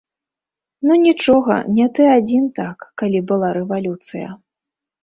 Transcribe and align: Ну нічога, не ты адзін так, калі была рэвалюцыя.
Ну 0.87 0.97
нічога, 1.07 1.59
не 1.81 1.87
ты 1.99 2.09
адзін 2.17 2.49
так, 2.61 2.77
калі 3.05 3.19
была 3.35 3.55
рэвалюцыя. 3.61 4.27